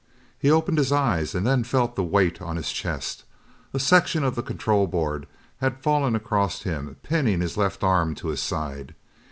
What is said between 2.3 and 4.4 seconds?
on his chest. A section of